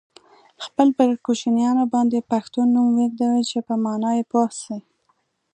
[0.65, 4.77] خپل پر کوچنیانو باندي پښتو نوم ویږدوی چې په مانا یې پوه سی.